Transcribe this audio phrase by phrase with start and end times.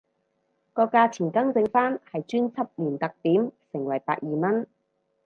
[0.73, 4.67] 個價錢更正返係專輯連特典盛惠百二蚊